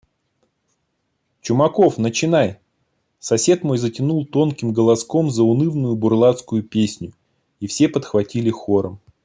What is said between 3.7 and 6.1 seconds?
затянул тонким голоском заунывную